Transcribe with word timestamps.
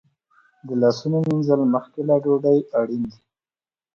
د 0.67 0.69
لاسونو 0.81 1.17
مینځل 1.27 1.61
مخکې 1.73 1.99
له 2.07 2.15
ډوډۍ 2.23 2.59
اړین 2.79 3.03
دي. 3.11 3.19